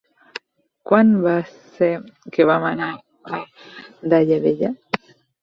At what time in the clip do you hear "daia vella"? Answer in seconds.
4.15-4.75